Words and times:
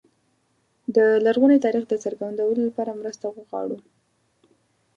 د 0.95 0.97
لرغوني 1.25 1.57
تاریخ 1.65 1.83
د 1.89 1.93
څرګندولو 2.03 2.61
لپاره 2.69 2.97
مرسته 3.01 3.25
وغواړو. 3.29 3.77